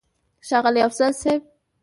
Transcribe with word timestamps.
ښاغلی 0.47 0.81
افضل 0.87 1.11
صيب!! 1.21 1.41